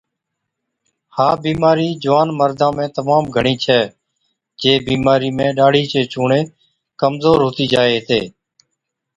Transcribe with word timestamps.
ها 1.17 1.27
بِيمارِي 1.45 1.89
جُوان 2.03 2.29
مردان 2.39 2.71
۾ 2.79 2.87
تمام 2.97 3.23
گھڻِي 3.35 3.53
ڇَي، 3.63 3.79
جي 4.61 4.73
بِيمارِي 4.87 5.29
۾ 5.43 5.47
ڏاڙهِي 5.57 5.85
چي 5.91 6.01
چُونڻي 6.11 6.41
ڪمزور 7.01 7.39
هُتِي 7.47 7.65
جائي 7.73 7.91
هِتي، 7.99 8.21